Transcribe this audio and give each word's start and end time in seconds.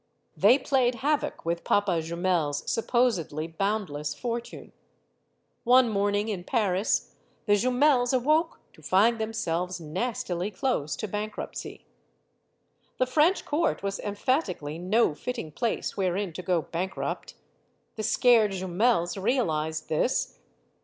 They 0.35 0.57
played 0.57 0.95
havoc 1.05 1.45
with 1.45 1.63
Papa 1.63 2.01
Jumel's 2.01 2.63
supposedly 2.71 3.45
boundless 3.45 4.15
fortune. 4.15 4.71
One 5.63 5.89
morning 5.89 6.27
in 6.29 6.43
Paris, 6.43 7.13
the 7.45 7.53
Jumels 7.53 8.11
awoke 8.11 8.61
to 8.73 8.81
find 8.81 9.19
themselves 9.19 9.79
nastily 9.79 10.49
close 10.49 10.95
to 10.95 11.07
bankruptcy. 11.07 11.85
The 12.97 13.05
French 13.05 13.45
court 13.45 13.83
was 13.83 13.99
emphatically 13.99 14.79
no 14.79 15.13
fitting 15.13 15.51
place 15.51 15.95
wherein 15.95 16.33
to 16.33 16.41
go 16.41 16.63
bankrupt. 16.63 17.35
The 17.95 18.01
scared 18.01 18.53
Jumels 18.53 19.21
realized 19.21 19.87
this. 19.87 20.39